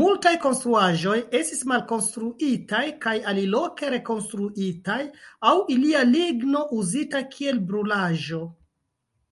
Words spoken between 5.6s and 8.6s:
ilia ligno uzita kiel brulaĵo.